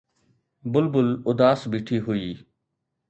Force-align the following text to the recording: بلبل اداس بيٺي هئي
بلبل 0.71 1.07
اداس 1.31 1.61
بيٺي 1.71 1.97
هئي 2.05 2.31